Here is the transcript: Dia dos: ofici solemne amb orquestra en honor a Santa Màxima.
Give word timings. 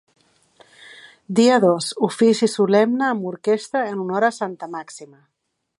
Dia 1.39 1.59
dos: 1.65 1.89
ofici 2.09 2.49
solemne 2.55 3.07
amb 3.09 3.29
orquestra 3.35 3.87
en 3.93 4.05
honor 4.07 4.31
a 4.31 4.35
Santa 4.41 4.75
Màxima. 4.79 5.21